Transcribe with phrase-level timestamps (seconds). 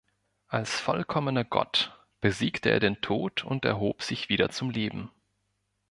[0.47, 5.11] Als vollkommener Gott besiegte er den Tod und erhob sich wieder zum Leben.